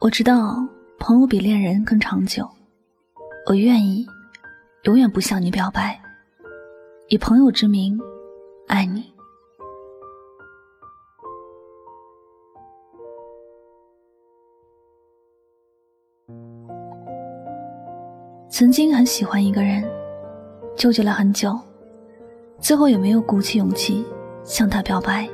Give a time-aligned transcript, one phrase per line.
[0.00, 0.64] 我知道
[1.00, 2.48] 朋友比恋人更长久，
[3.48, 4.06] 我愿意
[4.84, 6.00] 永远不向你表白，
[7.08, 7.98] 以朋友之名
[8.68, 9.12] 爱你。
[18.48, 19.84] 曾经很喜欢一个人，
[20.76, 21.58] 纠结了很久，
[22.60, 24.06] 最后也没有鼓起勇气
[24.44, 25.28] 向他表白。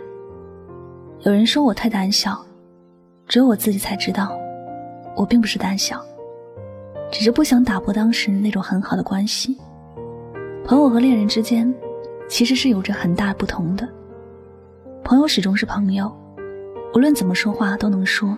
[1.20, 2.42] 有人说我太胆小，
[3.28, 4.34] 只有我自己才知道。
[5.16, 6.04] 我并不是胆小，
[7.10, 9.56] 只是不想打破当时那种很好的关系。
[10.64, 11.72] 朋友和恋人之间，
[12.28, 13.88] 其实是有着很大不同的。
[15.02, 16.10] 朋友始终是朋友，
[16.94, 18.36] 无论怎么说话都能说，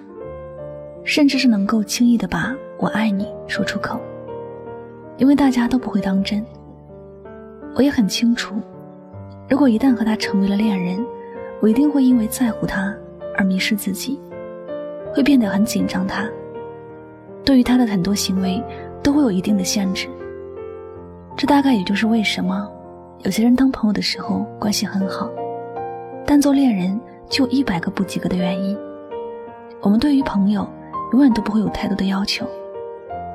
[1.05, 4.01] 甚至是能够轻易的把我爱你说出口，
[5.17, 6.45] 因为大家都不会当真。
[7.75, 8.57] 我也很清楚，
[9.49, 11.05] 如果一旦和他成为了恋人，
[11.61, 12.95] 我一定会因为在乎他
[13.39, 14.21] 而迷失自己，
[15.15, 16.29] 会变得很紧张他。
[17.47, 18.61] 对于他的很多行为，
[19.05, 20.09] 都会有一定的限制。
[21.37, 22.69] 这大概也就是为什么
[23.23, 25.31] 有些人当朋友的时候关系很好，
[26.27, 28.77] 但做恋人就一百个不及格的原因。
[29.81, 30.69] 我们对于朋友
[31.13, 32.45] 永远都不会有太多的要求，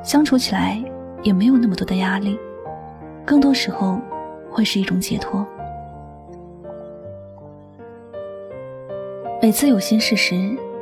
[0.03, 0.83] 相处起来
[1.23, 2.37] 也没有那么多的压力，
[3.25, 3.97] 更多时候
[4.49, 5.45] 会是一种解脱。
[9.41, 10.35] 每次有心事时，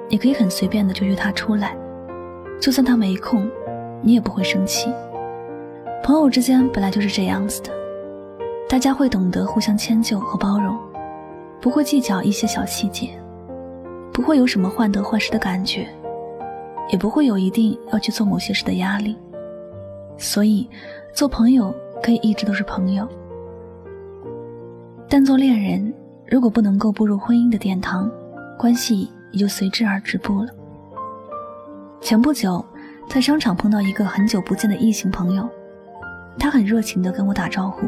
[0.09, 1.77] 你可以很随便的就约他出来。
[2.59, 3.49] 就算他没空，
[4.01, 4.93] 你也不会生气。
[6.03, 7.69] 朋友之间本来就是这样子的，
[8.67, 10.77] 大家会懂得互相迁就和包容，
[11.61, 13.09] 不会计较一些小细节，
[14.11, 15.87] 不会有什么患得患失的感觉，
[16.89, 19.15] 也不会有一定要去做某些事的压力。
[20.17, 20.69] 所以，
[21.13, 23.07] 做朋友可以一直都是朋友，
[25.07, 25.93] 但做恋人，
[26.27, 28.11] 如果不能够步入婚姻的殿堂，
[28.57, 30.49] 关系也就随之而止步了。
[32.01, 32.63] 前不久，
[33.07, 35.47] 在商场碰到一个很久不见的异性朋友，
[36.39, 37.87] 他很热情地跟我打招呼，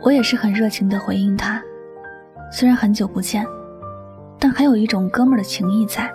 [0.00, 1.62] 我也是很热情地回应他。
[2.52, 3.44] 虽然很久不见，
[4.38, 6.10] 但还有一种哥们儿的情谊在。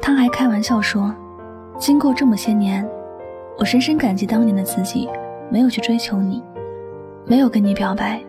[0.00, 1.14] 他还开玩笑说
[1.78, 2.88] ：“经过这么些年，
[3.58, 5.10] 我深深感激当年的自己，
[5.50, 6.42] 没有去追求你，
[7.26, 8.22] 没有跟你表白，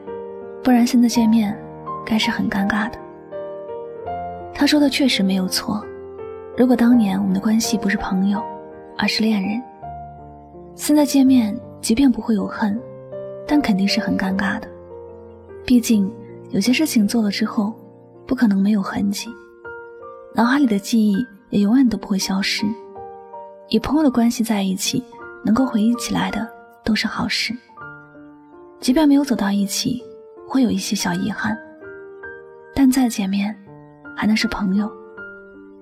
[0.64, 1.58] 不然现在见面，
[2.06, 2.98] 该是很尴尬的。”
[4.54, 5.84] 他说的确实没有错。
[6.56, 8.40] 如果当年我们的关系不是朋友，
[8.96, 9.60] 而是恋人，
[10.76, 12.80] 现在见面，即便不会有恨，
[13.48, 14.68] 但肯定是很尴尬的。
[15.66, 16.12] 毕竟
[16.52, 17.74] 有些事情做了之后，
[18.28, 19.30] 不可能没有痕迹，
[20.36, 22.64] 脑海里的记忆也永远都不会消失。
[23.70, 25.04] 以朋友的关系在一起，
[25.44, 26.48] 能够回忆起来的
[26.84, 27.52] 都是好事。
[28.80, 30.04] 即便没有走到一起，
[30.48, 31.58] 会有一些小遗憾，
[32.76, 33.58] 但再见面，
[34.16, 34.88] 还能是朋友。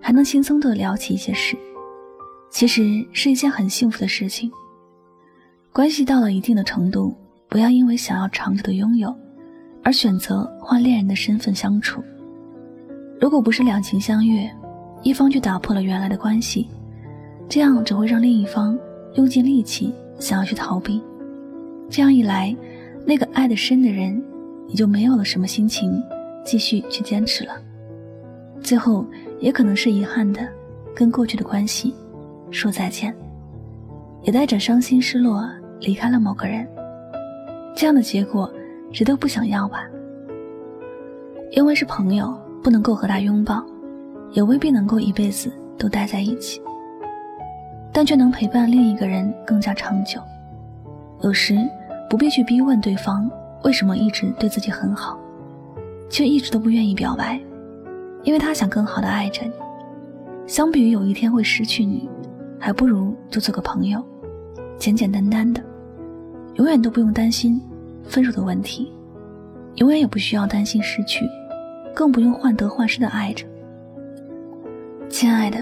[0.01, 1.55] 还能轻松地聊起一些事，
[2.49, 4.51] 其实是一件很幸福的事情。
[5.71, 7.15] 关系到了一定的程度，
[7.47, 9.15] 不要因为想要长久的拥有，
[9.83, 12.03] 而选择换恋人的身份相处。
[13.19, 14.49] 如果不是两情相悦，
[15.03, 16.67] 一方却打破了原来的关系，
[17.47, 18.77] 这样只会让另一方
[19.15, 21.01] 用尽力气想要去逃避。
[21.89, 22.55] 这样一来，
[23.05, 24.21] 那个爱得深的人，
[24.67, 26.01] 也就没有了什么心情
[26.43, 27.53] 继续去坚持了。
[28.61, 29.05] 最后。
[29.41, 30.47] 也可能是遗憾的，
[30.95, 31.95] 跟过去的关系
[32.51, 33.11] 说再见，
[34.21, 35.49] 也带着伤心失落
[35.79, 36.63] 离开了某个人。
[37.75, 38.47] 这样的结果，
[38.91, 39.89] 谁都不想要吧？
[41.49, 43.65] 因为是朋友，不能够和他拥抱，
[44.31, 46.61] 也未必能够一辈子都待在一起，
[47.91, 50.21] 但却能陪伴另一个人更加长久。
[51.21, 51.57] 有时
[52.07, 53.27] 不必去逼问对方
[53.63, 55.19] 为什么一直对自己很好，
[56.11, 57.41] 却一直都不愿意表白。
[58.23, 59.51] 因为他想更好的爱着你，
[60.45, 62.07] 相比于有一天会失去你，
[62.59, 64.03] 还不如就做个朋友，
[64.77, 65.63] 简简单单的，
[66.55, 67.59] 永远都不用担心
[68.03, 68.91] 分手的问题，
[69.75, 71.27] 永远也不需要担心失去，
[71.95, 73.45] 更不用患得患失的爱着。
[75.09, 75.57] 亲爱的，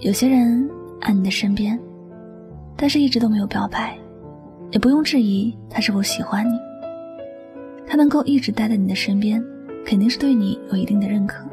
[0.00, 0.68] 有些人
[1.00, 1.78] 爱你的身边，
[2.76, 3.96] 但是一直都没有表白，
[4.72, 6.58] 也不用质疑他是否喜欢你。
[7.86, 9.42] 他能够一直待在你的身边，
[9.84, 11.44] 肯定是对你有一定的认可。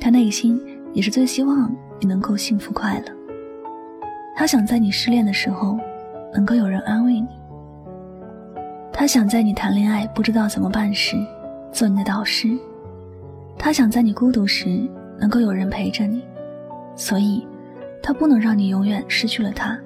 [0.00, 0.60] 他内心
[0.94, 1.70] 也是最希望
[2.00, 3.04] 你能够幸福快乐。
[4.34, 5.78] 他想在你失恋的时候，
[6.32, 7.28] 能够有人安慰你。
[8.92, 11.16] 他想在你谈恋爱不知道怎么办时，
[11.70, 12.58] 做你的导师。
[13.58, 14.88] 他想在你孤独时，
[15.18, 16.24] 能够有人陪着你。
[16.96, 17.46] 所以，
[18.02, 19.78] 他不能让你永远失去了他，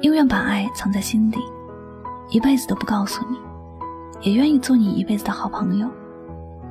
[0.00, 1.38] 宁愿把爱藏在心底，
[2.30, 3.36] 一辈子都不告诉你，
[4.20, 5.88] 也愿意做你一辈子的好朋友，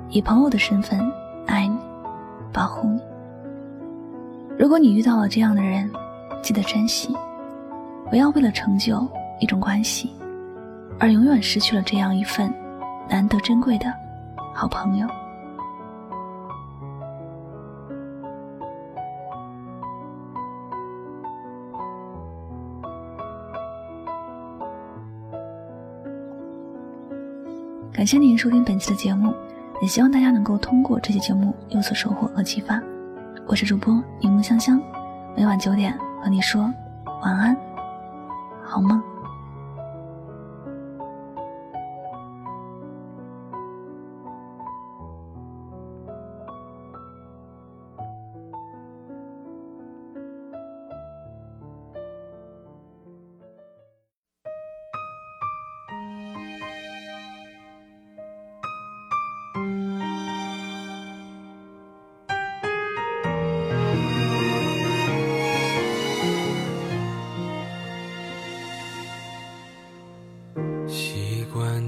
[0.10, 1.00] 以朋友的身份
[1.46, 1.78] 爱你。
[2.58, 3.00] 保护你。
[4.58, 5.88] 如果你遇到了这样的人，
[6.42, 7.16] 记得珍惜，
[8.10, 9.08] 不要为了成就
[9.40, 10.12] 一种关系，
[10.98, 12.52] 而永远失去了这样一份
[13.08, 13.94] 难得珍贵的
[14.56, 15.08] 好朋友。
[27.94, 29.32] 感谢您收听本期的节目，
[29.80, 32.82] 也希望大家能够通过这期节目有所收获和启发。
[33.46, 34.82] 我是主播柠檬香香，
[35.36, 36.62] 每晚九点和你说
[37.22, 37.56] 晚安，
[38.64, 39.02] 好梦。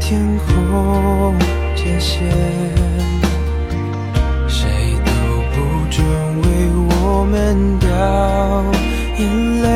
[0.00, 1.38] 天空
[1.76, 2.18] 界限，
[4.48, 4.66] 谁
[5.04, 5.10] 都
[5.52, 5.56] 不
[5.88, 6.02] 准
[6.42, 6.44] 为
[6.88, 7.86] 我们掉
[9.18, 9.22] 眼
[9.62, 9.66] 泪。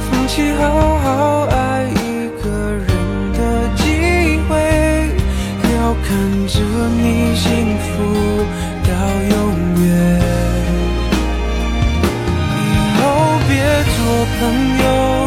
[0.00, 0.62] 放弃好
[0.98, 1.06] 好
[1.50, 2.88] 爱一个人
[3.34, 3.38] 的
[3.76, 3.82] 机
[4.48, 4.50] 会，
[5.74, 6.08] 要看
[6.48, 6.54] 着
[6.96, 7.44] 你幸
[7.78, 7.84] 福
[8.82, 8.88] 到
[9.30, 9.32] 永
[9.84, 9.84] 远。
[12.56, 12.62] 以
[12.96, 13.02] 后
[13.46, 13.52] 别
[13.92, 13.94] 做
[14.40, 14.40] 朋
[14.78, 15.23] 友。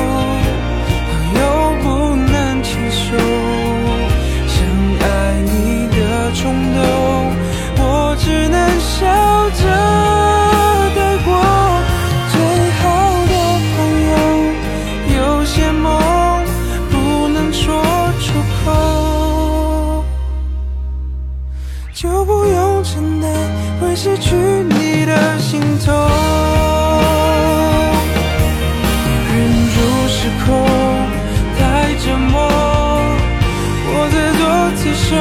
[35.09, 35.15] 回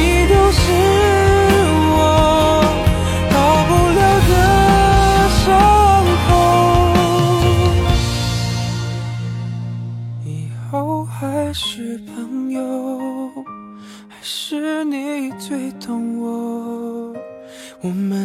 [0.00, 0.62] 忆都是
[1.92, 1.98] 我
[3.30, 3.34] 好
[3.68, 4.32] 不了的
[5.28, 5.44] 伤
[6.26, 6.28] 口。
[10.24, 10.26] 以
[10.70, 12.58] 后还是朋友
[14.08, 16.26] 还是你最懂我
[17.82, 18.15] 我们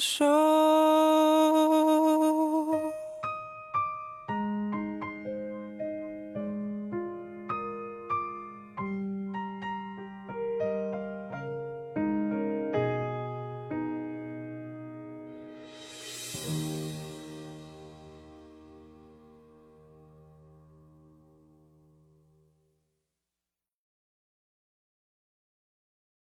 [0.00, 0.47] 手。